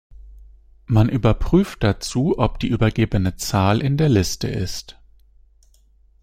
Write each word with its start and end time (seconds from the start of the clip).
Man 0.87 1.09
überprüft 1.09 1.83
dazu, 1.83 2.33
ob 2.39 2.59
die 2.59 2.69
übergebene 2.69 3.35
Zahl 3.35 3.81
in 3.81 3.97
der 3.97 4.09
Liste 4.09 4.47
ist. 4.47 4.97